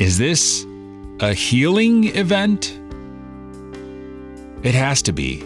Is 0.00 0.18
this 0.18 0.66
a 1.20 1.32
healing 1.32 2.16
event? 2.16 2.76
It 4.64 4.74
has 4.74 5.02
to 5.02 5.12
be. 5.12 5.44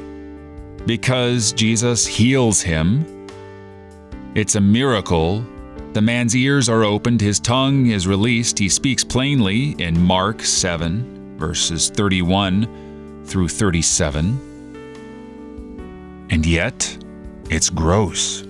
Because 0.87 1.53
Jesus 1.53 2.06
heals 2.06 2.63
him. 2.63 3.29
It's 4.35 4.54
a 4.54 4.61
miracle. 4.61 5.45
The 5.92 6.01
man's 6.01 6.35
ears 6.35 6.71
are 6.71 6.83
opened, 6.83 7.21
his 7.21 7.40
tongue 7.40 7.88
is 7.88 8.06
released. 8.06 8.58
He 8.58 8.71
speaks 8.71 9.04
plainly 9.04 9.72
in 9.72 10.01
Mark 10.01 10.42
7, 10.42 11.37
verses 11.37 11.90
31 11.90 13.24
through 13.26 13.49
37. 13.49 16.27
And 16.30 16.46
yet, 16.46 16.96
it's 17.51 17.69
gross. 17.69 18.45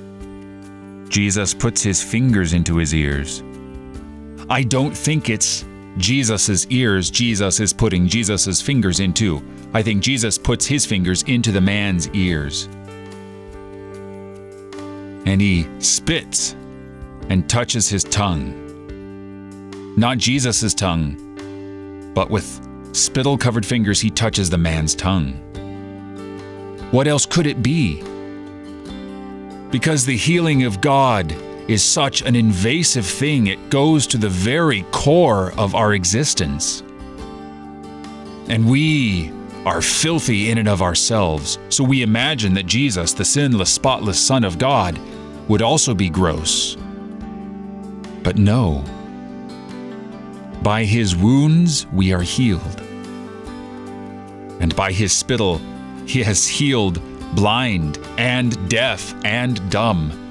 Jesus 1.08 1.54
puts 1.54 1.82
his 1.82 2.04
fingers 2.04 2.52
into 2.52 2.76
his 2.76 2.94
ears. 2.94 3.42
I 4.48 4.62
don't 4.62 4.96
think 4.96 5.30
it's 5.30 5.64
Jesus' 5.98 6.66
ears 6.70 7.10
Jesus 7.10 7.60
is 7.60 7.72
putting 7.72 8.06
Jesus' 8.06 8.62
fingers 8.62 9.00
into. 9.00 9.42
I 9.74 9.82
think 9.82 10.02
Jesus 10.02 10.38
puts 10.38 10.64
his 10.64 10.86
fingers 10.86 11.22
into 11.24 11.52
the 11.52 11.60
man's 11.60 12.08
ears. 12.10 12.68
And 15.26 15.40
he 15.40 15.68
spits 15.78 16.54
and 17.28 17.48
touches 17.50 17.88
his 17.88 18.04
tongue. 18.04 18.64
Not 19.96 20.18
Jesus' 20.18 20.72
tongue, 20.72 22.12
but 22.14 22.30
with 22.30 22.66
spittle 22.92 23.36
covered 23.36 23.66
fingers, 23.66 24.00
he 24.00 24.10
touches 24.10 24.48
the 24.48 24.58
man's 24.58 24.94
tongue. 24.94 25.34
What 26.92 27.06
else 27.06 27.26
could 27.26 27.46
it 27.46 27.62
be? 27.62 28.02
Because 29.70 30.06
the 30.06 30.16
healing 30.16 30.62
of 30.62 30.80
God 30.80 31.34
is 31.68 31.84
such 31.84 32.22
an 32.22 32.34
invasive 32.34 33.06
thing, 33.06 33.46
it 33.46 33.70
goes 33.70 34.06
to 34.08 34.16
the 34.16 34.28
very 34.28 34.82
core 34.90 35.52
of 35.58 35.74
our 35.74 35.92
existence. 35.92 36.82
And 38.48 38.68
we 38.68 39.30
are 39.66 39.82
filthy 39.82 40.50
in 40.50 40.56
and 40.56 40.68
of 40.68 40.80
ourselves, 40.80 41.58
so 41.68 41.84
we 41.84 42.02
imagine 42.02 42.54
that 42.54 42.64
Jesus, 42.64 43.12
the 43.12 43.24
sinless, 43.24 43.70
spotless 43.70 44.18
Son 44.18 44.44
of 44.44 44.58
God, 44.58 44.98
would 45.46 45.60
also 45.60 45.94
be 45.94 46.08
gross. 46.08 46.76
But 48.22 48.38
no. 48.38 48.82
By 50.62 50.84
his 50.84 51.14
wounds 51.14 51.86
we 51.88 52.12
are 52.14 52.22
healed. 52.22 52.80
And 54.60 54.74
by 54.74 54.92
his 54.92 55.12
spittle 55.12 55.60
he 56.06 56.22
has 56.22 56.46
healed 56.46 57.02
blind 57.34 57.98
and 58.16 58.68
deaf 58.70 59.14
and 59.24 59.70
dumb. 59.70 60.27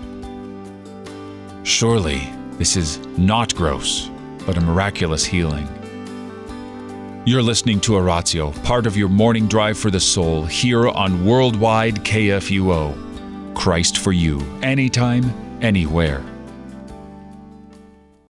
Surely 1.68 2.22
this 2.52 2.78
is 2.78 2.98
not 3.18 3.54
gross, 3.54 4.10
but 4.46 4.56
a 4.58 4.62
miraculous 4.62 5.26
healing. 5.26 5.68
You're 7.26 7.44
listening 7.44 7.82
to 7.82 7.98
Oratio, 7.98 8.52
part 8.64 8.88
of 8.88 8.96
your 8.96 9.10
morning 9.10 9.50
drive 9.50 9.78
for 9.78 9.92
the 9.92 10.00
soul, 10.00 10.46
here 10.46 10.88
on 10.88 11.26
Worldwide 11.26 12.06
KFUO. 12.06 13.54
Christ 13.54 13.98
for 13.98 14.14
you, 14.14 14.40
anytime, 14.64 15.26
anywhere. 15.62 16.24